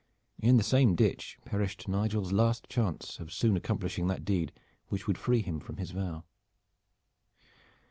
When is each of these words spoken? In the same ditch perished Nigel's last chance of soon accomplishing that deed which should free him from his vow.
In 0.39 0.57
the 0.57 0.63
same 0.63 0.95
ditch 0.95 1.37
perished 1.45 1.87
Nigel's 1.87 2.31
last 2.31 2.67
chance 2.67 3.19
of 3.19 3.31
soon 3.31 3.55
accomplishing 3.55 4.07
that 4.07 4.25
deed 4.25 4.51
which 4.87 5.03
should 5.03 5.15
free 5.19 5.43
him 5.43 5.59
from 5.59 5.77
his 5.77 5.91
vow. 5.91 6.23